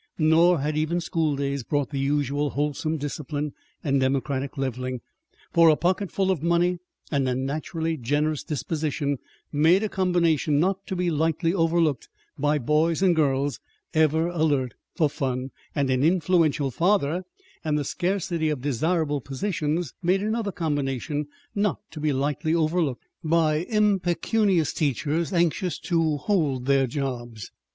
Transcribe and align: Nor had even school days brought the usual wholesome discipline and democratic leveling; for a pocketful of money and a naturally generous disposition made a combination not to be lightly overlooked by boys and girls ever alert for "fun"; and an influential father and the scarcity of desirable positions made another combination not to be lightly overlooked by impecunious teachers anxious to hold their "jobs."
Nor 0.17 0.61
had 0.61 0.75
even 0.75 0.99
school 0.99 1.35
days 1.35 1.61
brought 1.61 1.91
the 1.91 1.99
usual 1.99 2.49
wholesome 2.49 2.97
discipline 2.97 3.53
and 3.83 3.99
democratic 3.99 4.57
leveling; 4.57 5.01
for 5.53 5.69
a 5.69 5.75
pocketful 5.75 6.31
of 6.31 6.41
money 6.41 6.79
and 7.11 7.29
a 7.29 7.35
naturally 7.35 7.97
generous 7.97 8.43
disposition 8.43 9.19
made 9.51 9.83
a 9.83 9.89
combination 9.89 10.59
not 10.59 10.87
to 10.87 10.95
be 10.95 11.11
lightly 11.11 11.53
overlooked 11.53 12.09
by 12.35 12.57
boys 12.57 13.03
and 13.03 13.15
girls 13.15 13.59
ever 13.93 14.25
alert 14.29 14.73
for 14.95 15.07
"fun"; 15.07 15.51
and 15.75 15.91
an 15.91 16.03
influential 16.03 16.71
father 16.71 17.23
and 17.63 17.77
the 17.77 17.85
scarcity 17.85 18.49
of 18.49 18.59
desirable 18.61 19.21
positions 19.21 19.93
made 20.01 20.23
another 20.23 20.51
combination 20.51 21.27
not 21.53 21.77
to 21.91 21.99
be 21.99 22.11
lightly 22.11 22.55
overlooked 22.55 23.05
by 23.23 23.65
impecunious 23.69 24.73
teachers 24.73 25.31
anxious 25.31 25.77
to 25.77 26.17
hold 26.17 26.65
their 26.65 26.87
"jobs." 26.87 27.51